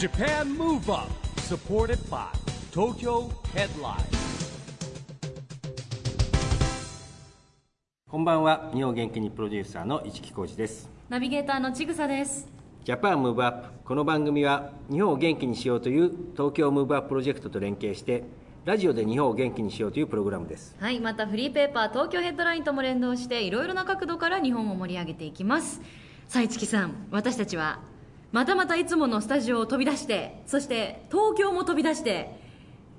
[0.00, 2.24] Japan Move Up supported by
[2.72, 3.96] Tokyo Headline
[8.08, 12.48] こんばんは日本元気にプロデューサーの市木浩司ですナビゲーターのちぐさです。
[12.82, 18.24] Japan Move Up この番組は日本を元気にしようという東京ムーブアッププロジェクトと連携して
[18.64, 25.82] ラジオで日本を元気にしようというプログラムですはい、またフリーペーパー東京 Headline とも連動していろいろな角度から日本を盛り上げていきます。
[26.26, 27.89] さあ、市木さん、私たちは
[28.32, 32.30] またまたいつものスタジオを飛び出して、そして東京も飛び出して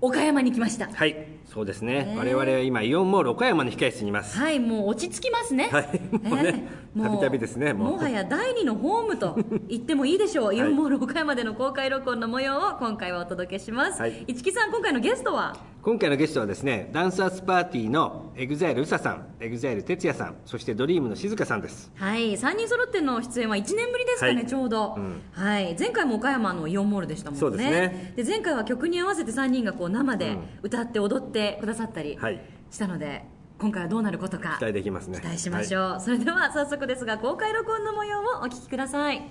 [0.01, 0.89] 岡山に来ました。
[0.91, 1.15] はい
[1.53, 2.15] そうですね、ね。
[2.17, 4.37] 我々は今イオンモール岡山の控え室にいます。
[4.37, 5.67] はい、もう落ち着きますね。
[5.69, 9.37] はいもうねたびたびですねもはや第二のホームと
[9.69, 10.55] 言ってもいいでしょう。
[10.55, 14.01] イオンモール岡山での公開録音の模様を今回はお届けします。
[14.01, 14.23] はい。
[14.27, 15.55] 市木さん、今回のゲストは？
[15.81, 21.91] 今回のゲストはですね Dance Earth Party の EXILE うささん EXILE 哲也さんそして Dream の静香さんです。
[21.95, 24.45] はい、3人揃っての出演は1年ぶりですかね、はい。
[24.45, 25.21] ちょうど、うん。
[25.31, 27.39] はい、前回も岡山のイオンモールでしたもんね。
[27.39, 28.13] そうですね。
[28.15, 30.39] で前回は曲に合わせて3人がこう生でうん。
[30.61, 32.39] 歌って踊ってくださったりはい。
[32.69, 33.23] したので、
[33.59, 35.19] 今回はどうなることか期待できますね。
[35.19, 39.21] 期待しましょう、それでは早速ですが公開録音の模様をお聞きください。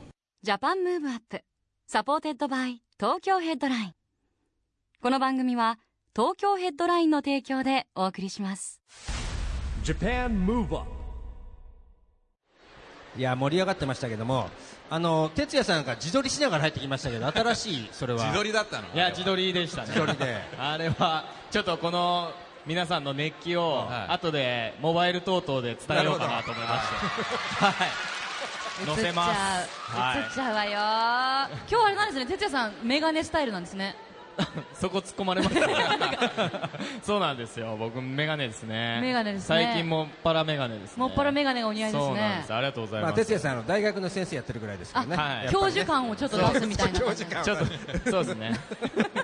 [0.43, 3.95] Japan Move Up。supported by 東京 Headline。
[5.03, 5.79] この番組は
[6.15, 8.81] 東京 Headline の提供でお送りします。
[9.83, 11.00] Japan Move Up
[13.17, 14.49] いや盛り上がってましたけども
[14.89, 18.25] あの哲也さんが自撮りしながら入ってきましたけど新しいそれは。
[18.25, 19.89] 自撮りだったのいや自撮りでしたね。
[19.89, 20.37] 自撮りで。
[20.59, 22.33] あれはちょっとこの
[22.67, 24.13] 皆さんの熱気をはい。
[24.13, 26.89] 後でモバイル等々で伝えようかなと思いまし
[27.59, 27.65] て。
[27.65, 27.75] はい。
[28.87, 29.71] 載せます。
[29.91, 30.19] はい。
[30.19, 30.71] 映っちゃうわよ
[31.71, 32.27] 今日あれなんですね。
[32.27, 33.95] 哲也さんメガネスタイルなんですね
[34.75, 35.57] そこ突っ込まれます
[37.03, 37.77] そうなんですよ。
[37.79, 39.01] 僕メガネですね。
[39.01, 39.47] メガネですね。
[39.49, 41.03] 最近もっぱらメガネですね。
[41.03, 42.55] もっぱらメガネがお似合いですそうなんでねす。
[42.55, 45.17] ありがとうございまあます、哲也さんあの大学の先生やってるぐらいですからね。
[45.17, 45.47] はい。
[45.47, 47.01] ね教授感をちょっと出すみたいな。
[47.01, 48.61] 感じ教授感ちょっとそうですね。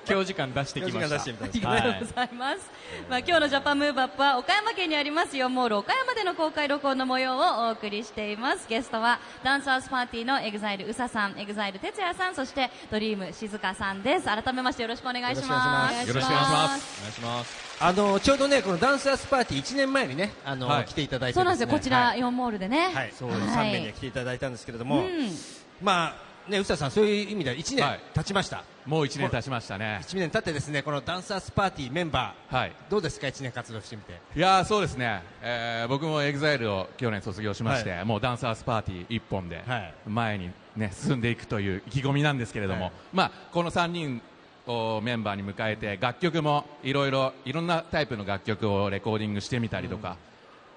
[0.05, 1.71] 教授感出してきました。
[1.71, 2.71] ありがとうございます、
[3.09, 8.66] まあ、今日の Japan Move Up は岡山県にありますイオンモール岡山での公開録音の模様をお送りしています。
[8.69, 14.26] ゲストは Dance Earth Party の EXILE うささん EXILE 哲也さんそして Dream 静香さんです。
[14.26, 16.09] 改めましてよろしくお願いします。
[16.09, 17.00] よろしくお願いします。
[17.00, 17.67] お願いします。
[17.78, 21.69] あのちょうどねこのダンサースパーティー1年前にねあの、はい来ていただいてそうなんですよ。
[21.69, 22.21] こちら、はい。
[22.21, 22.91] イオンモールでね。
[22.94, 23.41] はい、そうはい。
[23.41, 25.31] 3名で来ていただいたんですけれども、うん。
[25.83, 28.00] まあね、宇佐さん、そういう意味では1年はい。
[28.15, 30.00] 経ちました、もう1年経ちましたね。
[30.05, 32.73] 1年経ってですねこのダンサースパーティーメンバー、はい。
[32.88, 34.12] どうですか、1年活動してみて。
[34.34, 39.94] いやーそうですね、えー僕も EXILE を去年卒業しまして、はもうダンサーズパーティー一本ではい。
[40.06, 42.93] 前に、ね、進んでいくという意気込みなんですけれども、はい。
[43.12, 44.21] まあ、この3人を
[45.03, 50.16] メンバーに迎えて楽曲もいろいろいろんなタイプの楽曲をレコーディングしてみたりとか、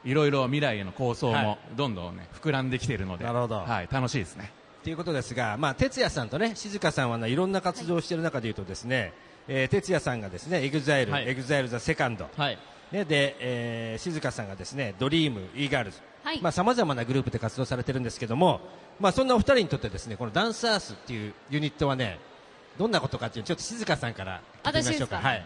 [0.03, 1.45] いろいろ未来への構想はい。
[1.45, 3.59] もどんどん、ね、膨らんできているのでなるほど。
[3.59, 4.51] はい、楽しいですね。
[4.83, 9.11] ということですが、まあ、哲也さんとね静香さんは、ね、いろんな活動をしている中でいうとですね、
[9.47, 11.27] えー哲也さんがですね EXILE、はい。
[11.27, 12.57] EXILE The Second、はい。
[12.91, 16.41] ね、で、えー静香さんがですね Dream、E-girls、はい。
[16.41, 18.61] まあ、さまざまなグループで活動されてるんですけども、
[18.99, 22.19] まあ、そんなお二人にとってですねこの Dance Earth っていうユニットはね
[22.79, 25.17] どんなことかっていうちょっと静香さんから聞いてみましょうか。
[25.17, 25.45] はい。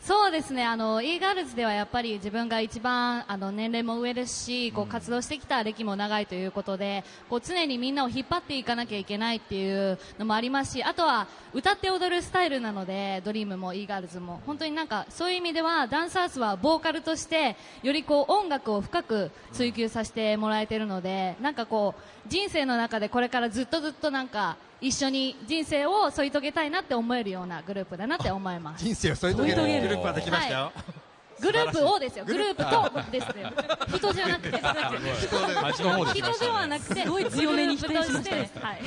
[0.00, 0.64] そうですね。
[0.64, 14.40] あの e ガールズではやっぱり自分が一番あの年齢も上ですしこう活動してきた歴も長いということでこう常にみんなを引っ張っていかなきゃいけないっていうのもありますしあとは歌って踊るスタイルなのでドリームも e ガールズも。
[14.46, 28.84] 本当になんかそういう意味ではダンサーズはボーカルとしてよりこう音楽を深く追求させてもらえているのでなんかこう人生の中でこれからずっとずっとなんか一緒に人生を添い遂げたいなって思えるようなグループだなって思います。
[28.84, 29.62] 人生を添い遂げる。
[29.82, 30.72] グループができましたよ。
[31.40, 32.64] グループをですよ、グループ。
[32.64, 33.32] とですよ、
[33.96, 35.54] 人じゃなくて、人で
[36.48, 38.80] はなくて、ごい強めに否定しましたはい、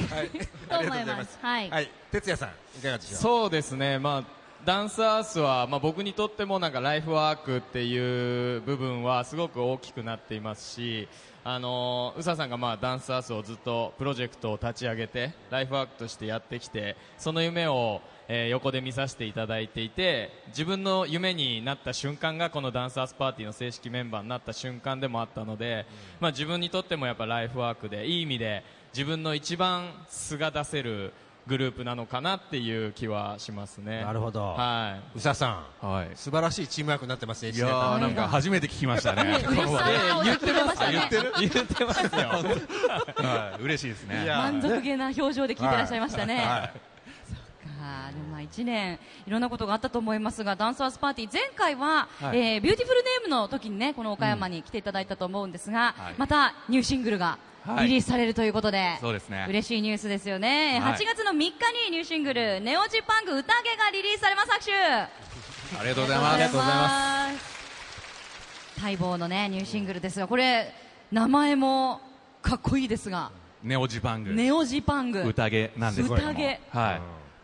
[0.69, 1.39] と思います。
[1.41, 1.69] はい。
[1.69, 3.19] はい、哲也さんいかがでしょう？
[3.21, 4.23] そうですね、まあ、
[4.63, 11.07] ダンサースは、まあ、僕にとってもなんかライフワークっていう部分はすごく大きくなっていますし、
[11.43, 25.87] あの宇佐さんがまあダンサースをずっとプロジェクトを立ち上げてライフワークとしてやってきてその夢を、えー横で見させていただいていて自分の夢になった瞬間がこのダンサースパーティーの正式メンバーになった瞬間でもあったので、
[26.19, 28.63] まあ、自分にとってもやっぱライフワークでいい意味で
[28.93, 31.13] 自分の一番素が出せる
[31.47, 34.01] グループなのかなっていう気はしますね。
[34.01, 34.41] なるほど。
[34.53, 35.17] はい。
[35.17, 37.51] 宇佐さん、はい素晴らしいチームワークになってますね。
[37.51, 39.43] いやーなんか初めて聞きましたね。
[39.47, 41.09] 嬉しそうな顔で聞いてましたね。
[41.39, 42.29] 言ってますよ。
[43.27, 44.25] はい、嬉しいですね。
[44.27, 46.90] 満足げな表情で聞いてらっしゃいましたね。
[48.11, 52.39] でもまあ1年いろんなことがあったと思いますがダンサーズパーティー前回は、はい。
[52.39, 56.15] えービューティフルネームの時にねこの岡山に来ていただいたと思うんですが、はい。
[56.17, 57.87] またニューシングルがはい。
[57.87, 59.45] リリースされるということで、そうですね。
[59.47, 60.93] 嬉しいニュースですよね、はい。
[60.93, 61.49] 8月の3日
[61.85, 63.47] にニューシングル「ネオジパンク宴」
[63.77, 64.73] がリリースされます拍手。
[64.73, 65.09] あ
[65.83, 66.33] りがとうございます。
[66.33, 68.81] ありがとうございます。
[68.81, 70.73] 待望のねニューシングルですがこれ
[71.11, 72.01] 名前も
[72.41, 73.31] かっこいいですが。
[73.63, 74.33] ネオジパング。
[74.33, 75.21] ネオジパング。
[75.21, 76.31] 宴なんですけれども。
[76.31, 77.01] 宴はい、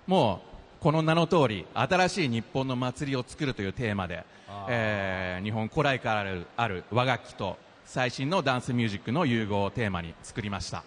[0.08, 0.42] も
[0.80, 4.24] うこの名の通り新しい日本の祭りを作るというテーマで、
[4.70, 6.26] えー日本古来から
[6.56, 10.84] ある和楽器と最新のダンスミュージックの融合をテーマに作りました。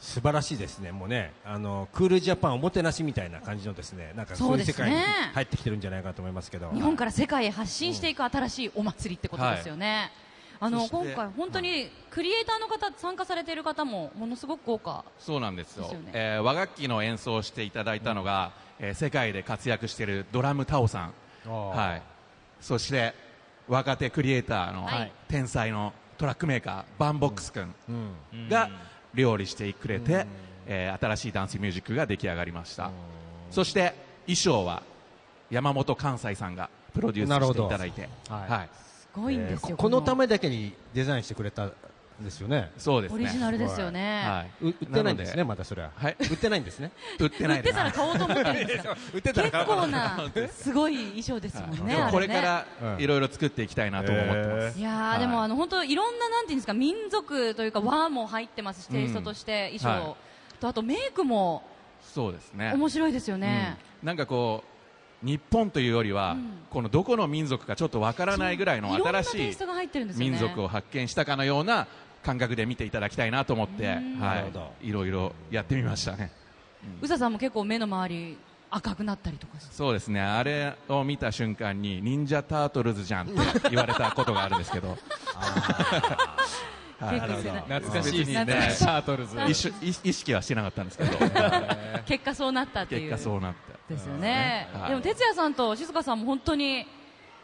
[0.00, 6.70] 素晴らしいですね、もうね、あのクールジャパンおもてなしみたいな感じのですね、なんかそういう世界に入ってきてるんじゃないかと思いますけど。
[6.72, 10.10] 日本から世界へ発信していく新しいお祭りってことですよね、
[10.62, 15.84] あの今回本当にクリエイターの方参加されている方もものすごく豪華そうなんですよ。
[15.84, 16.10] ですよね。
[16.12, 21.10] えー和楽器の演奏をしていただいたのが、えー世界で活躍している DRUM TAO さ
[21.46, 22.02] ん、はい、
[22.60, 23.14] そして
[23.68, 25.12] 若手クリエイターのはい。
[25.28, 27.74] 天才のトラックメーカー banvox 君
[28.50, 28.68] が
[29.14, 30.26] 料理してくれて、
[30.66, 32.90] えー新しいダンスミュージックが出来上がりました。
[33.50, 33.94] そして
[34.26, 34.82] 衣装は
[35.50, 38.50] 山本寛斎さんがプロデュースしていただいて、はい。
[38.50, 38.89] はい、す
[39.20, 41.72] ごいんですよ、えーここのためだけにデザインしてくれたん
[42.24, 42.70] ですよね。
[42.76, 43.16] そうですね。
[43.16, 45.90] オリジナルですよね、はい、う売ってないんですね、のまだそれは。
[45.94, 46.16] はい。
[46.20, 46.92] 売ってないんですね。
[47.18, 47.76] 売ってないです。
[47.76, 50.18] 売ってたら買おうと思ってるんですよ 売ってた結構な
[50.52, 53.00] すごい衣装ですもんね、これからうん。
[53.00, 55.20] いろいろ作っていきたいなとも思ってます、いやー、はい。
[55.20, 60.16] でもあの本当いろんななんていうんですか民族というか和も入ってますし、テイストとして衣装、はい
[60.60, 61.62] とあとメイクも
[62.02, 62.72] そうですね。
[62.74, 64.06] 面白いですよね、うん。
[64.06, 64.69] なんかこう
[65.22, 66.60] 日本というよりは、ん。
[66.70, 69.56] このどこの民族かちょっとわからないぐらいの新しい
[70.16, 71.88] 民族を発見したかのような
[72.22, 74.44] 感覚で見ていただきたいなと思って、は
[74.82, 76.30] い、いろいろやってみましたね。
[77.02, 78.38] 宇佐さんも結構目の周り
[78.70, 80.20] 赤くなったりとかそうですね。
[80.20, 84.96] あれを見た瞬間に忍者タートルズじゃんって言われたことがあるんですけど
[87.00, 88.74] 懐かしいですね。
[88.76, 89.36] シャートルズ。
[89.48, 91.10] 一緒意意識はしてなかったんですけど。
[92.04, 94.90] 結果そうなったってい結う果そうなってですよね、はい。
[94.90, 96.86] でも哲也さんと静香さんも本当に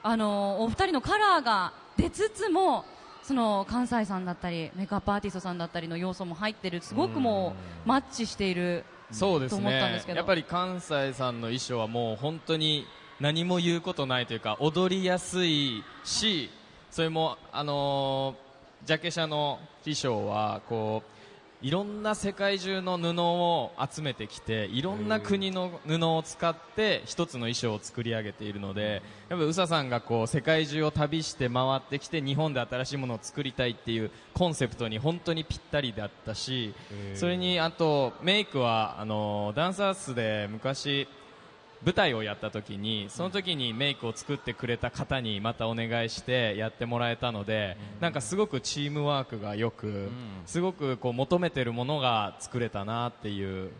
[0.02, 2.84] あのお二人のカラーが出つつも
[3.22, 6.82] その関西さんだったりメイクアップアーティストさんだったりの要素も入ってる。
[6.82, 7.54] すごくも
[7.84, 8.84] うマッチしている。
[9.08, 9.58] とそうですね。
[9.58, 10.18] 思ったんですけど。
[10.18, 12.86] やっぱり関西さんの衣装はもう本当に
[13.20, 16.50] 何も言うことないというか踊りやすいし
[16.90, 18.45] それもあのー
[18.84, 21.16] ジャケ写の衣装はこう
[21.62, 36.74] いろんな世界中の布を集めてきていろんな国の布を使って一つの衣装を作り上げているのでやっぱ宇佐さんがこう世界中を旅して回ってきて日本で新しいものを作りたいっていうコンセプトに本当にぴったりだったし
[37.14, 41.08] それにあとメイクはあのダンサースで昔
[41.84, 50.08] 舞台をやった時にその時にメイクを作ってくれた方にまたお願いしてやってもらえたのでなんかすごくチームワークがよく
[50.46, 53.70] すごくこう求めてるものが作れたなっていう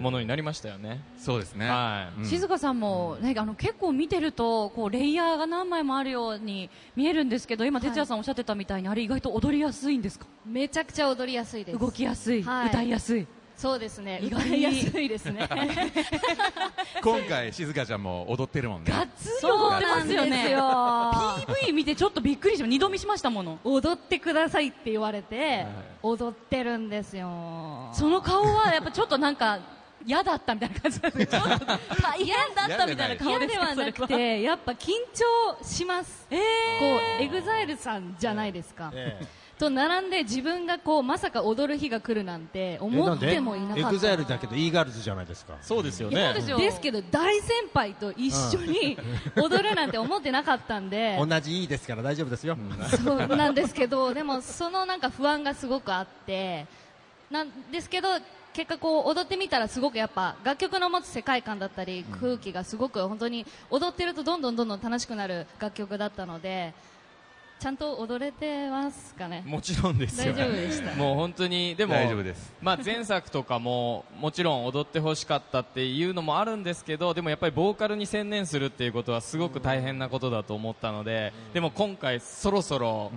[0.00, 1.02] ものになりましたよね。
[1.18, 2.20] そうですね、はい。
[2.20, 2.24] うん。
[2.26, 7.88] 静香さんも、ね、あの結構見てるとこうレイヤーが何枚もあるように見えるんですけど今、はい。
[7.88, 10.26] 哲也さんおっしゃってたみたいにあれ意外と踊りやすいんですか？
[10.46, 11.78] めちゃくちゃ踊りやすいです。
[11.78, 12.68] 動きやすい、はい。
[12.68, 13.26] 歌いやすい
[13.56, 14.20] そうですね。
[14.22, 15.48] 意外に歌いやすいですね。
[17.02, 18.90] 今回静香ちゃんも踊ってるもんね。
[18.92, 20.50] がっつり踊ってますよね。
[20.50, 20.58] よ
[21.68, 23.58] PV 見てちょっとびっくりしました二度見しましたもの。
[23.64, 25.66] 踊ってくださいって言われて
[26.02, 27.90] 踊ってるんですよ。
[27.94, 29.58] その顔はやっぱちょっとなんか
[30.06, 31.66] 嫌だったみたいな感じなんですけど ちょっと
[32.02, 33.64] 大変だったみたいな顔嫌ですか？
[33.74, 36.26] ではなくてやっぱ緊張します。
[36.30, 36.36] え
[36.80, 43.88] こう EXILE さんじゃないですか、ええと並んで自分がこうまさか踊る日が来るなんて思ってもいなかった。
[43.88, 45.56] エグザイルだけど e ガールズじゃないですか。
[45.62, 48.98] そうですよそうですよですけど大先輩と一緒に
[49.36, 52.56] 踊るなんて思ってなかったんで、 同じ E ですから大丈夫ですよ。
[53.04, 56.66] そうなんですけどでもそのなんか不安がすごくあって
[57.30, 58.08] なんですけど
[58.52, 66.72] 結果こう踊ってみたらすごくやっぱ楽曲の持つ世界観だったり空気がすごく本当に踊ってるとどんどんどんどん楽しくなる楽曲だったので
[67.60, 69.42] ちゃんと踊れてますかね？
[69.46, 70.94] もちろんですよ大丈夫でした。
[70.96, 72.52] もう本当にでも大丈夫です。
[72.60, 83.10] まあ、前作とかももちろん踊ってほしかったっていうのもあるんですけどでもやっぱりボーカルに専念するっていうことはすごく大変なことだと思ったのででも今回そろそろ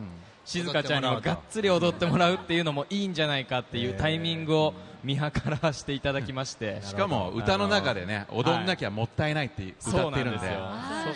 [0.46, 6.82] 静香ちゃんにもがっつり踊ってもらうっていうのもいいんじゃないかっていうタイミングを見計らしていただきまして。
[6.84, 10.48] しかも歌の中でね踊んなきゃもったいないって歌ってるんで,、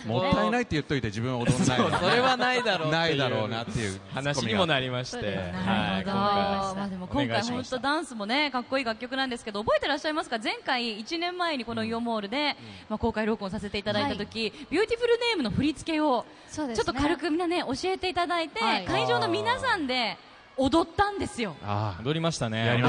[0.06, 6.72] もったいないって言っといて自分踊んないそれはないだろうないだろうなっていう話にもなりまして、なるほど、は。
[6.72, 10.38] いまあ、でも今回本当ダンスもねかっこいい楽曲なんですけど覚えてらっしゃいますか？
[10.38, 12.56] 前回1年前にこのイオンモールで、
[12.88, 18.84] まあ、公開録音させていただいた時、 Beautiful Name の振り付けをちょっと軽くみんなね教えていただいて、はい。
[18.84, 20.16] 会場の皆さんで
[20.56, 21.56] 踊ったんですよ。
[21.64, 22.68] あ踊りましたね。
[22.68, 22.82] あれ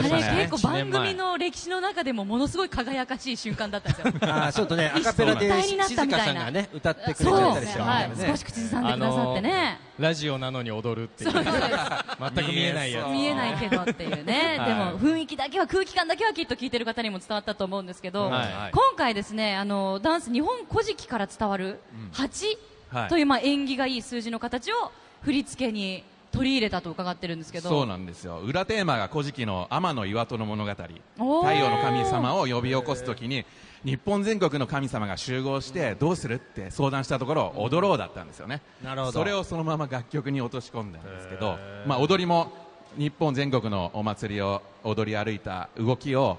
[0.48, 4.13] 結構番組の歴史の中でもものすごい輝かしい瞬間だったんですよ。
[4.29, 6.17] あーちょっとねアカペラで一体になった静みたいな。
[6.17, 8.12] 香さんがね歌ってくれたりしてはい。
[8.27, 11.32] 少し口ずさんでくださってね、ラジオなのに踊るっていう。
[11.32, 13.08] 全く見えないやつ。
[13.08, 14.67] 見えないけどっていうね、はい。
[14.67, 18.72] でも雰囲気だけは空気感だけはきっと聞いてる方にも伝わったと思うんですけど、はい。
[18.74, 21.79] 今回ですねあのダンス日本古事記から伝わる
[22.13, 22.58] 8
[22.93, 23.10] はい。
[23.10, 24.91] という、まあ、縁起がいい数字の形を
[25.24, 26.03] 振り付けに
[26.34, 27.70] 取り入れたと伺ってるんですけど。
[27.70, 28.40] そうなんですよ。
[28.40, 30.72] 裏テーマが古事記の天の岩戸の物語。
[30.72, 33.46] 太陽の神様を呼び起こすときに
[33.86, 38.62] 日本全国の神様が集合してどうするって相談したところ踊ろうだったんですよね。
[38.84, 39.12] なるほど。
[39.12, 42.52] それをそのまま楽曲に落とし込んだんですけど、まあ、踊りも
[42.98, 46.38] 日本全国のお祭りを踊り歩いた動きを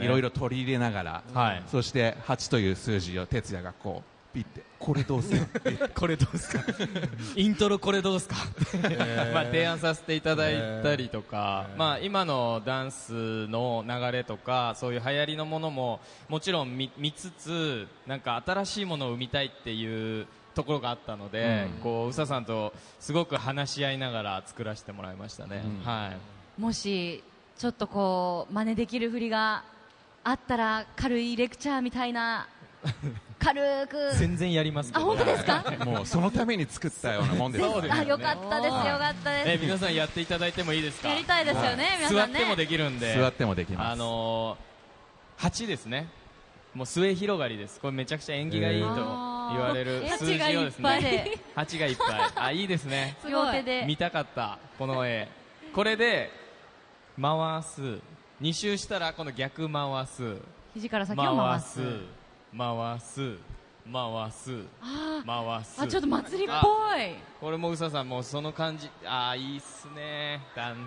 [0.00, 1.62] いろいろ取り入れながら、はい。
[1.66, 4.62] そして8という数字を哲也がこうピッて。
[4.78, 5.46] これどうする
[5.94, 6.64] これどうですか？
[7.36, 8.34] イントロこれどうですか？
[9.32, 26.12] まあ提案させていただいたりとか、まあ今のダンスの流れとかそういう流行りのものももちろん見見つつなんか新しいものを生みたいっていうところがあったので、こう宇佐さんとすごく話し合いながら作らせてもらいましたね、は
[26.58, 26.60] い。
[26.60, 27.22] もし
[27.56, 29.62] ちょっとこう真似できる振りが
[30.24, 32.48] あったら軽いレクチャーみたいな
[33.42, 34.14] 軽く。
[34.16, 35.64] 全然やりますけあど本当ですか？
[35.84, 37.64] もうそのために作ったようなもんです。
[37.64, 39.64] そうですあよかったですよかったえです。
[39.64, 41.08] 皆さんやっていただいてもいいですか？
[41.08, 42.38] やりたいですよね皆座さんね。
[42.40, 43.16] ってもできるんで。
[43.18, 43.92] 座ってもできます。
[43.92, 46.08] あのー、8ですね。
[46.74, 47.80] もう末広がりです。
[47.80, 48.94] これめちゃくちゃ縁起がいいと言
[49.60, 51.02] われる数字をです八がいっぱい。
[51.02, 52.46] ねで8がいっぱい。
[52.46, 53.16] あいいですね。
[53.20, 53.32] すごい。
[53.32, 53.84] 両手で。
[53.86, 54.58] 見たかった。
[54.78, 55.28] この絵。
[55.74, 56.30] これで
[57.20, 57.98] 回す。
[58.40, 60.36] 2周したらこの逆回す。
[60.74, 61.80] 肘から先を回す
[62.56, 63.36] 回す。
[63.90, 64.64] 回す。
[64.80, 65.82] あ回す。
[65.82, 67.16] あちょっと祭りっあぽい。
[67.40, 68.90] これもうささんもうその感じ。
[69.06, 70.40] ああいいっすね。
[70.54, 70.86] だん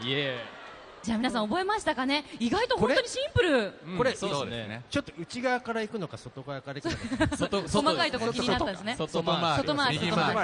[0.00, 0.38] イエ
[1.02, 2.24] じゃあ皆さん覚えましたかね？
[2.38, 3.72] 意外と本当にシンプル。
[3.96, 4.82] これそうですね。
[4.90, 8.96] ちょっと内側から行くのか外側から行くのか細かいところ気になったんですね。
[8.98, 9.92] 外回し外回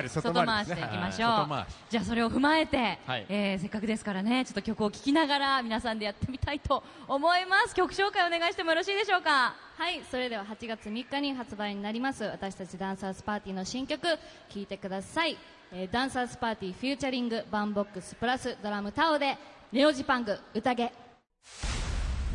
[0.03, 0.09] り。
[0.09, 3.27] 外回しでいきましょう、外回しじゃあそれを踏まえて、はい。
[3.29, 7.75] えーせっかくですからねちょっと曲を聴きながら皆さんでやってみたいと思います。
[7.75, 9.55] 曲紹介お願いしてもよろしいでしょうか？
[9.77, 15.37] はいそれでは8月3日に発売になります私たち Dance Earth Party の新曲聴いてください、
[15.73, 19.37] えー Dance Earth Party featuring banvox プラス DRUM TAO で
[19.75, 20.93] NEO ZIPANG 宴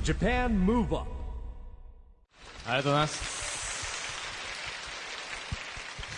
[0.04, 1.10] Japan Move Up
[2.68, 3.40] ありがとうございます。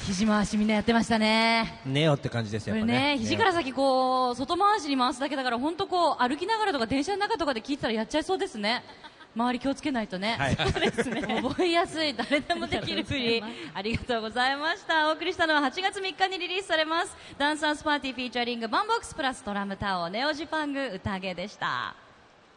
[0.08, 1.80] 肘回しみんなやってましたね。
[1.86, 8.84] ネオって感じですよこれね肘から先こう外回しに回すだけだから本当こう歩きながらとか電車の中とかで聞いてたらやっちゃいそうですね
[9.34, 10.56] 周り気をつけないとね、はい。
[10.56, 11.42] そうですね。
[11.42, 13.44] 覚えやすい誰でもできる振り。
[13.74, 15.10] ありがとうございました。
[15.10, 17.16] お送りしたのは8月3日にリリースされます。
[17.38, 21.96] Dance Earth Party featuring banvox プラス DRUM TAO NEO ZIPANG 宴でした。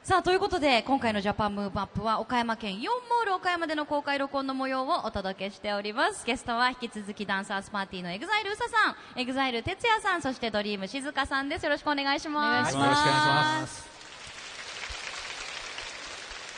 [0.02, 6.26] さあということで今回の Japan Move Up は岡山県イオンモール岡山での公開録音の模様をお届けしております。
[6.26, 11.62] ゲストは引き続き Dance Earth Party の EXILE うささん EXILE TETSUYA さんそして Dream 静香さんです。
[11.62, 12.76] よろしくお願いします。
[12.76, 13.93] お願いしますよろしくお願いします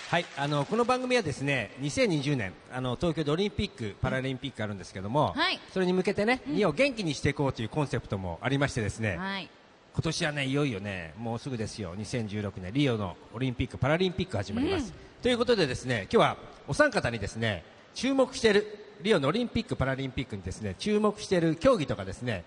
[0.09, 5.59] はい、あのこの番組はですね2020年あの東京でオリンピック・パラリンピックがあるんですけども、はい。
[5.75, 9.49] それに向けてね、日本を元気にしていこうというコンセプトもありましてですね、はい。
[9.95, 16.37] 今年はねいよいよねもうすぐですよ2016年リオのオリンピック・パラリンピック始まります、ということでですね今日は
[16.69, 22.45] お三方にですね注目しているリオのオリンピック・パラリンピックにですね注目している競技とかですね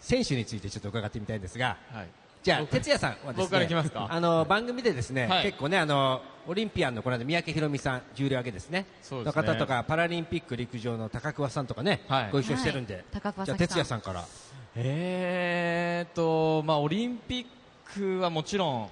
[0.00, 4.08] 選手についてちょっと伺ってみたいんですが、はいじゃあ哲也さんはですね僕からいきますか。
[4.10, 5.44] あの番組でですね、はい。
[5.44, 8.86] 結構ねあのオリンピアンのこの間三宅宏美さん重量挙げですね。
[9.00, 9.42] そうですね。
[9.42, 12.30] の方とかパラリンピック陸上の高桑さんとかね、はい。
[12.32, 13.04] ご一緒してるんで、はい。
[13.12, 14.24] 高桑じゃあ哲也さんから。
[14.74, 17.46] えーと、まあ、オリンピッ
[17.94, 18.88] クはもちろん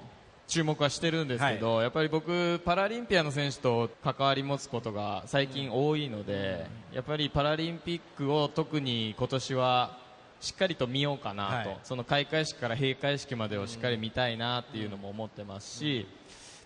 [0.46, 9.96] 注目はしてるんですけど、やっぱり僕、パラリンピアの選手と関わり持つことが最近多いので、やっぱりパラリンピックを特に今年は
[10.40, 11.78] しっかりと見ようかなと、はい。
[11.84, 16.06] その開会式から閉会式までをしっかり見たいなっていうのも思ってますし、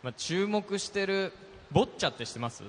[0.02, 1.32] まあ、注目してる
[1.72, 2.62] ボッチャって知ってます？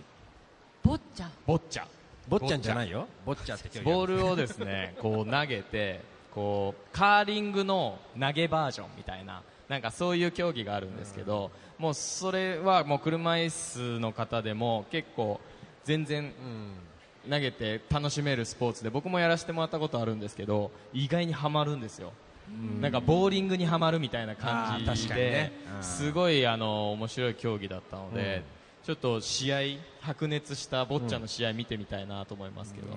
[0.83, 1.27] ボッチャ？
[1.45, 1.85] ボッチャ。
[2.27, 3.07] 坊ちゃんじゃないよ。
[3.23, 6.01] 坊ちゃんって競技ボールをですねこう投げて
[6.33, 15.39] こうカーリングの投げバージョンみたいななんかそういう競技があるんですけど、もうそれはもう車椅子の方でも結構
[15.83, 16.31] 全然
[17.29, 22.13] 投げて楽しめるスポーツで僕もやらせてもらったことあるんですけど意外にはまるんですよ。
[22.79, 25.15] なんかボーリングにはまるみたいな感じかにね。
[25.15, 25.83] で、うん。
[25.83, 28.43] すごいあの面白い競技だったので、
[28.83, 29.59] ちょっと試合
[29.99, 32.87] 白熱したボッチャの試合見てみたいなと思いますけど、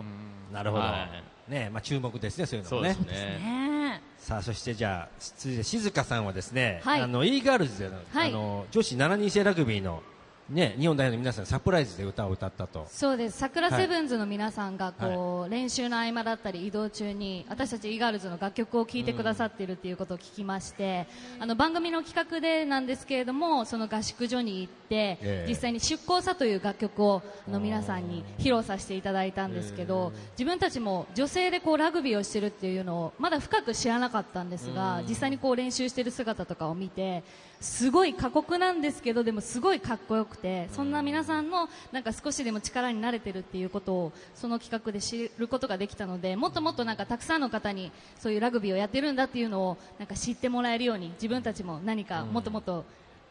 [0.52, 1.08] なるほど、は
[1.49, 1.50] い。
[1.50, 2.94] ねまあ、注目ですねそういうのそうもね。
[2.94, 3.38] ですね。
[3.38, 7.00] ねねさあそしてじゃあ続いて静香さんはですね、はい。
[7.00, 8.28] あの e ガールズでの、はい。
[8.28, 10.02] あの女子7人制ラグビーの
[10.48, 12.86] ね日本代表の皆さんサプライズで歌を歌ったと。
[12.90, 13.38] そうです。
[13.38, 13.80] 桜はい。
[13.80, 21.06] セブンズの皆さんがこう、練習の合間だったり移動中に私たち e ガールズの楽曲を聴いてくださっているっていうことを聞きまして、
[21.38, 25.46] あの番組の企画でなんですけれどもその合宿所に行って、ええ。
[25.48, 37.22] 実際に出向さという楽曲をあの皆さんに披露させていただいたんですけど、自分たちも女性でこうラグビーをしてるっていうのをまだ深く知らなかったんですが、実際にこう練習してる姿とかを見て
[37.60, 52.84] すごい過酷なんですけどでもすごいかっこよくてそんな皆さんのなんか少しでも力になれてるっていうことをその企画で知ることができたのでもっともっとなんかたくさんの方にそういうラグビーをやってるんだっていうのをなんか知ってもらえるように自分たちも何かもっともっと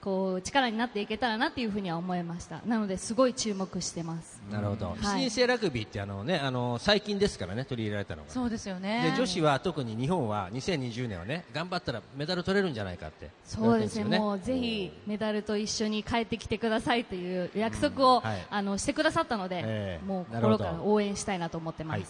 [0.07, 2.61] こう力になっていけたらなっていうふうには思いました。
[2.65, 4.41] なのですごい注目してます。
[4.49, 4.97] なるほど、はい。
[4.99, 8.29] 7人制ラグビーってあの、ね、あの最近ですからね取り入れられたのが。
[8.29, 9.11] そうですよね。
[9.11, 13.29] で女子は特に日本は2020年はね頑張ったらメダル取れるんじゃないかって。
[13.43, 14.17] そうですね。
[14.17, 18.23] もうぜひメダルと一緒に帰ってきてくださいという約束を、うん。
[18.23, 18.47] はい。
[18.49, 20.07] あのしてくださったので、ええ。
[20.07, 22.07] もう心から応援したいなと思ってます、はい。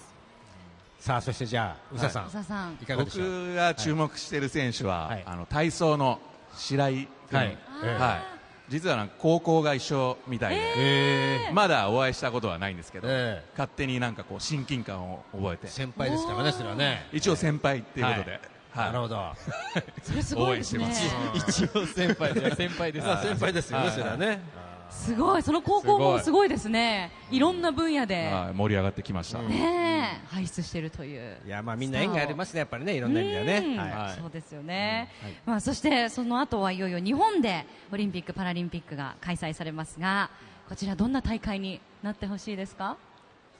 [0.99, 2.77] さあそしてじゃあ宇佐さん、宇佐さん。
[2.95, 5.23] 僕が注目している選手は、はい。
[5.25, 6.19] あの体操の
[6.57, 7.57] 白井君、はい。
[7.83, 8.01] ええ。
[8.01, 8.37] はい。
[8.69, 11.51] 実はなんか高校が一緒みたいで、え。
[11.53, 13.49] まだお会いしたことはないんですけど、ええ。
[13.51, 15.67] 勝手になんかこう親近感を覚えて。
[15.67, 17.07] 先輩ですからねそれはね。
[17.13, 18.41] 一応先輩っていうことで、はい。
[18.71, 18.85] はい。
[18.87, 19.33] なるほど。
[20.03, 20.83] それすごいですね。
[20.83, 23.07] 応援して一応先輩で先輩です。
[23.07, 24.41] まあ先輩ですよねそれはね
[24.89, 25.41] すごい。
[25.43, 27.11] その高校もすごいですね。
[27.31, 27.39] い。
[27.39, 28.27] ろんな分野で。
[28.27, 30.27] はい盛り上がってきました、ねえ。
[30.27, 31.37] 輩出してるという。
[31.45, 33.57] いやまあみんな縁がありますねやっぱりねいろんな意味ではね。
[33.65, 33.77] うん。
[33.77, 34.19] はい。
[34.21, 35.09] そうですよね、
[35.45, 40.29] まあ、そしてその後はいよいよ日本でオリンピック・パラリンピックが開催されますが
[40.69, 42.97] こちらどんな大会になってほしいですか？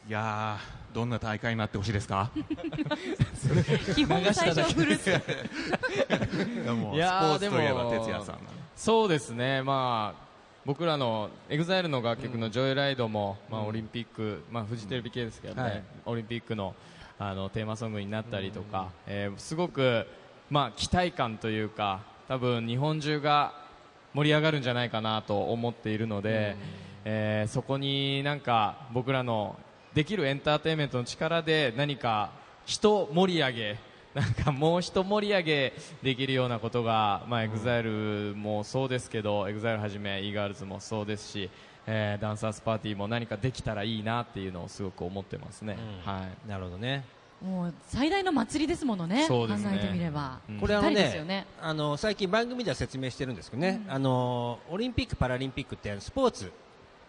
[0.08, 2.32] いやーどんな大会になってほしいですか？
[3.96, 4.98] 基本最初はフルい
[6.66, 8.40] やもういやースポーツといえばでも哲也さん
[8.76, 10.27] そうですね、まあ、
[10.68, 15.84] 僕らの EXILE の楽曲の「ジョイライドも」まあ、オリンピック、まあ、フジテレビ系ですけどね、はい。
[16.06, 16.76] オリンピックの
[17.18, 20.06] あのテーマソングになったりとか、えーすごく、
[20.50, 23.54] まあ、期待感というか多分日本中が
[24.14, 26.58] 盛り上がるんじゃないかなと思っているので、
[27.06, 29.56] えーそこになんか僕らの
[29.94, 32.32] できるエンターテインメントの力で何か
[32.66, 33.78] 人盛り上げ
[34.18, 41.52] なんかもう一盛り上げできるようなことが、まあ、EXILE もそうですけど EXILE はじめ e-girls もそうですし、
[41.86, 46.50] えーダンサースパーティーも何かできたらいいなっていうのをすごく思ってますね、はい。
[46.50, 47.04] なるほどね。
[47.46, 49.70] もう最大の祭りですものねそうですね。
[49.70, 50.60] 考えてみれば、うん。
[50.60, 51.46] これあのねね。
[51.62, 56.52] あの最近番組では説明してるんですけどね、あのオリンピック・パラリンピックってスポーツ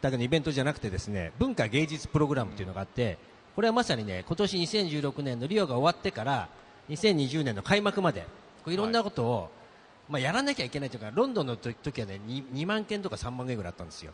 [0.03, 3.17] だけのイベントじゃなくてですね文化芸術プログラムっていうのがあって
[3.57, 6.49] これはまさにね今年2016年のリオが終わってから
[6.89, 8.23] 2020年の開幕まで
[8.65, 9.51] こういろんなことを、
[10.09, 14.13] まあ、やらなきゃいけないというかロンドンの時時はね 2, 2万件とか3万件ぐらいあったんですよ、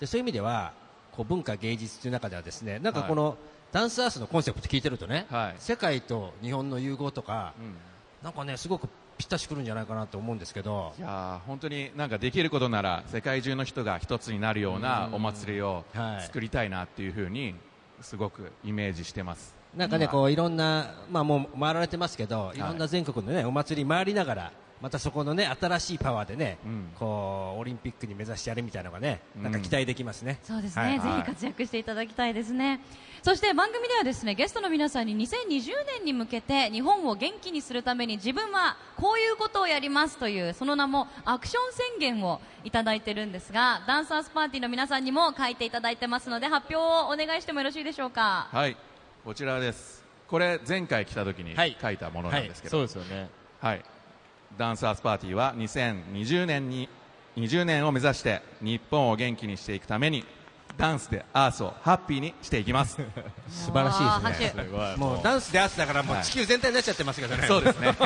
[0.00, 0.72] でそういう意味では
[1.12, 3.36] こう文化芸術という中ではですねなんかこの、
[3.74, 5.54] ダンスアースのコンセプト聞いてるとね、はい。
[5.58, 7.74] 世界と日本の融合とか、うん。
[8.22, 10.92] なんかねすごくぴったしくるんじゃないかなと思うんですけど。
[10.96, 16.22] いやー本当になんかできることなら世界中の人が一つになるようなお祭りをはい。
[16.22, 17.56] 作りたいなっていうふうに
[18.00, 19.56] すごくイメージしてます。
[19.76, 22.58] なんかねこういろんな、まあ、もう回られてますけどい。
[22.58, 26.88] ろんな全国の、ね、お祭り回りながらまたそこのね新しいパワーでね、うん。
[26.98, 29.42] こうオリンピックに目指してやるみたいなのがねうん。
[29.42, 30.38] なんか期待できますね。
[30.42, 31.00] そうですね、はい。
[31.00, 32.80] ぜひ活躍していただきたいですね。
[33.22, 35.48] そして番組ではですね、ゲストの皆さんに2020
[35.96, 48.48] 年に向けて日本を元気にするために自分はこういうことをやりますというその名もアクション宣言をいただいてるんですが、ダンサーズパーティーの皆さんにも書いていただいてますので発表をお願いしてもよろしいでしょうか？
[48.52, 48.76] はい、
[49.24, 50.04] こちらです。
[50.28, 51.74] これ前回来た時にはい。
[51.80, 53.30] 書いたものなんですけそうど、ですよね。
[53.58, 53.82] はい、
[54.58, 56.90] ダンサーズパーティーは2020年に
[57.38, 60.26] 20年を目指して日本を元気にしていくために
[60.76, 62.98] ダンスでアースをハッピーにしていきます。
[63.48, 64.62] 素晴らしいですね。
[64.62, 64.96] すごい。
[64.98, 66.24] もうダンスでアースだからもうはい。
[66.24, 67.46] 地球全体になっちゃってますけどね。
[67.46, 67.96] そうですね。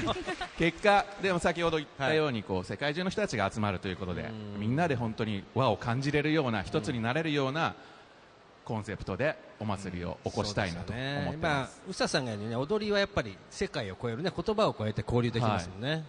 [0.56, 7.74] 結果、でも先ほど言ったようにこう世界中の人たちが集まるということでみんなで本当に和を感じれるような一つになれるような
[8.64, 16.04] コンセプトでお祭りを起こしたいなと思って今ます。、宇佐さんが言うようにね、踊りはやっぱり世界を超えるね、言葉を超えて交流できますもんね。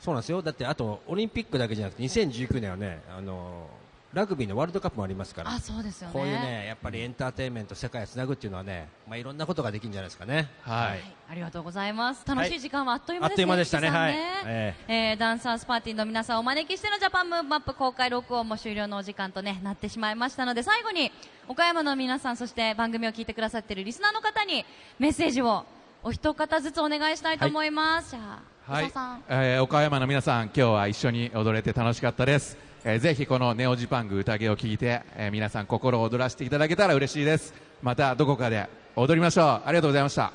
[0.00, 0.42] そうなんですよ。
[0.42, 3.68] だってあとオリンピックだけじゃなくて2019年はね、あの
[4.12, 5.50] ラグビーのワールドカップもありますから。
[5.50, 6.12] あ、そうですよね。
[6.12, 10.50] こういうね、やっぱりエンターテインメント世界をつなぐっていうのはね、まあいろんなことができるんじゃないですかね。
[10.60, 12.26] はいありがとうございます。
[12.26, 13.34] 楽しい時間はあっという間ですね。
[13.34, 14.14] あっという間でしたね岸さんはい
[14.46, 21.10] ええーダンサーズパーティーの皆さんをお招きしてのジャパンムーブアップ公開録音も終了のお時間とね、なってしまいましたので、最後に
[21.48, 24.66] 岡山の皆さん、そして番組を聞いてくださっているリスナーの方に
[24.98, 25.64] メッセージを
[26.02, 28.10] お一方ずつお願いしたいと思います。
[28.10, 28.20] じゃ
[28.68, 28.92] あ、はい
[29.28, 32.71] えー岡山の皆さん、今日は一緒に踊れて楽しかったです。
[32.84, 37.54] えーぜひこのネオジパング宴を聞いて、えー皆さん心を躍らせていただけたら嬉しいです。
[37.80, 39.44] またどこかで踊りましょう。
[39.44, 40.24] ありがとうございました。
[40.24, 40.32] あ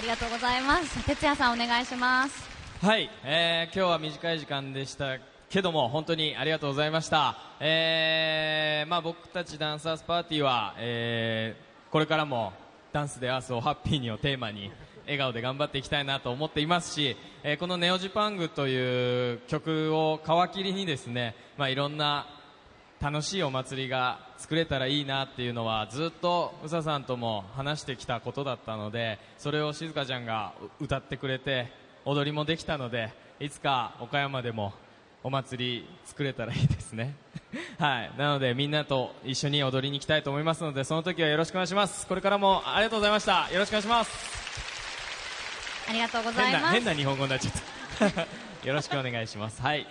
[0.00, 1.04] りがとうございます。
[1.04, 2.48] 哲也さんお願いします。
[2.80, 5.18] はい、えー今日は短い時間でした
[5.50, 12.52] けども本当にありがとうございました、えーまあ、僕たちダンサーズパーティーは、えーこれからも
[12.92, 14.70] ダンスでアースをハッピーにをテーマに
[15.08, 22.26] 笑顔で頑張っていきたいなと思っていますし、えーこのネオジパングという曲を皮切りにですね、まあ、いろんな
[23.00, 31.72] 楽しいお祭りが作れたらいいなっていうのはずっと宇佐さんとも話してきたことだったのでそれを静香ちゃんが歌ってくれて
[32.04, 34.72] 踊りもできたのでいつか岡山でも
[35.22, 37.14] お祭り作れたらいいですね。
[37.78, 38.12] はい。
[38.16, 42.06] なのでみんなと一緒に踊りに行きたいと思いますのでその時はよろしくお願いします。
[42.06, 43.48] これからもありがとうございました。
[43.52, 44.67] よろしくお願いします。
[45.88, 46.62] ありがとうございます。
[46.62, 47.50] 変な変な日本語になっちゃ
[48.06, 48.26] った。
[48.68, 49.62] よろしくお願いします。
[49.62, 49.86] はい。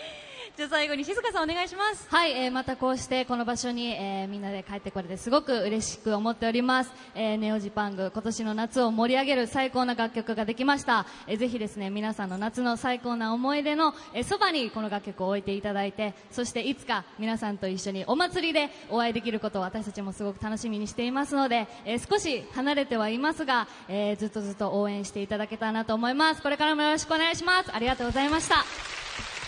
[0.57, 2.07] じゃ最後に静香さんお願いします。
[2.09, 26.41] はい、えーまたこうしてこの場所に、えーみんなで帰ってこれてすごく嬉しく思っております、えーネオジパング今年の夏を盛り上げる最高な楽曲ができました、えーぜひですね皆さんの夏の最高な思い出のえーそば、にこの楽曲を置いていただいてそしていつか皆さんと一緒にお祭りでお会いできることを私たちもすごく楽しみにしていますので、えー少し離れてはいますが、えーずっとずっと応援していただけたらなと思います。
[26.41, 27.69] これからもよろしくお願いします。
[27.71, 29.06] ありがとうございました。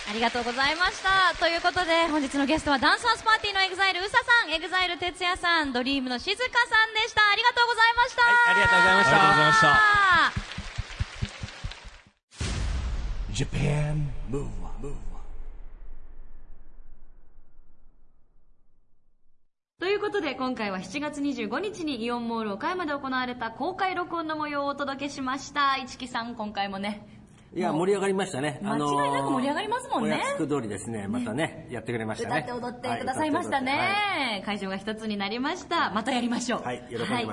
[0.09, 1.37] ありがとうございました。
[1.37, 6.49] ということで、本日のゲストは Dance Earth Party の EXILE うささん、 EXILE TETSUYA さん、 Dream の静香さ
[6.89, 7.21] んでした。
[7.29, 8.23] ありがとうございました。
[8.23, 9.69] はいありがとうございましたありがとうございました
[13.33, 14.93] Japan Move Up
[19.79, 27.18] ということで今回は7月25日にイオンモール岡山で行われた公開録音の模様をお届けしました市木さん今回もね
[27.55, 28.59] いや、盛り上がりましたね。
[28.61, 30.15] 間違いなく盛り上がりますもんね。
[30.15, 32.45] お約束通りですね、またね、やってくれましたね。
[32.47, 35.89] 歌って踊ってくださいましたね、はい会場が一つになりました。
[35.89, 36.63] またやりましょう。
[36.63, 36.83] はい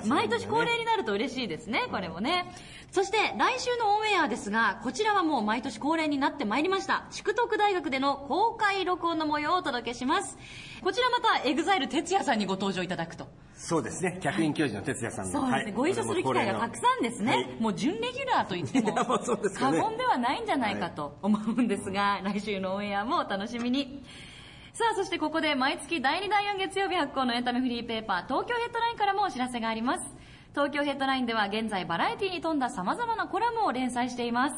[0.07, 2.53] 毎年恒例になると嬉しいですねこれもね
[2.93, 10.39] そして来週のオンエアですがこちらはもう毎年恒例になってまいりました淑徳大学での公開録音の模様をお届けします。
[10.83, 13.27] こちらまた EXILE TETSUYA さんにご登場いただくと。
[13.55, 15.33] そうですね、客員教授の TETSUYA さんの。
[15.33, 15.73] そうですね、はい。
[15.73, 17.57] ご一緒する機会がたくさんですね、はい。
[17.59, 18.95] もう準レギュラーと言っても
[19.59, 24.05] 過言ではないんじゃないかと思うんですが、来週のオンエアもお楽しみに。
[24.73, 30.05] さあそしてここで毎月第2第4月曜日発行のエンタメフリーペーパー東京ヘッドラインからもお知らせがあります
[30.57, 34.55] 東京ヘッドラインでは現在バラエティに富んだ様々なコラムを連載しています。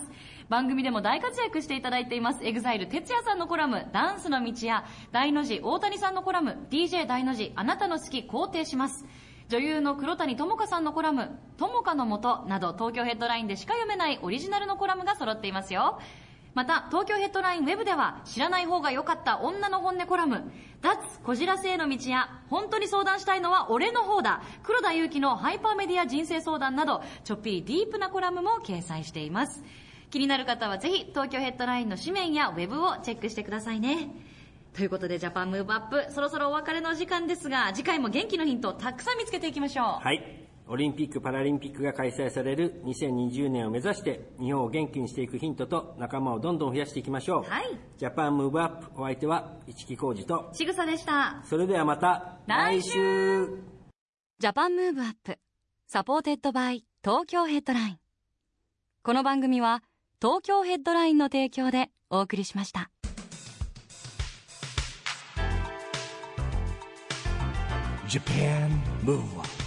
[0.49, 2.45] 番組でも大活躍していただいています。
[2.45, 9.07] EXILE 哲也さんのコラム「ダンスの道」や大の字大谷さんのコラム「DJ 大の字あなたの好き肯定します」
[9.51, 15.99] 女優の黒谷友香さんのコラム「友香のもと」など東京ヘッドラインでしか読めないオリジナルのコラムが揃っていますよ。
[16.55, 20.51] また東京ヘッドラインウェブでは知らない方が良かった女の本音コラム
[20.83, 29.63] 「脱こじらせへの道」や「本当に相談したいのは俺の方だ」黒田祐樹のハイパーメディア人生相談などちょっぴりディープなコラムも掲載しています。
[30.11, 34.11] 気になる方はぜひ東京ヘッドラインの紙面やウェブをチェックしてくださいね。
[34.75, 40.05] ということでジャパンムーブアップそろそろお別れのお時間ですが次回も元気のヒントをたくさん見つけていきましょう。
[40.05, 40.48] はい。
[40.71, 47.51] オリンピック・パラリンピックが開催される2020年を目指して、日本を元気にしていくヒントと仲間をどんどん増やしていきましょう。
[47.51, 47.65] はい。
[47.97, 51.43] Japan Move Up、お相手は一木広治と、ちぐさでした。
[51.45, 53.49] それではまた来週。
[54.39, 55.39] Japan Move Up
[55.87, 57.99] サポーテッドバイ東京ヘッドライン。
[59.03, 59.83] この番組は
[60.21, 62.91] 東京ヘッドラインの提供でお送りしました。
[68.07, 68.71] Japan
[69.05, 69.58] Move